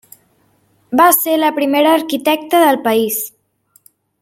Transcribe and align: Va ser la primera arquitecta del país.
Va 1.01 1.07
ser 1.17 1.35
la 1.41 1.51
primera 1.59 1.93
arquitecta 1.99 2.63
del 2.65 2.81
país. 2.89 3.21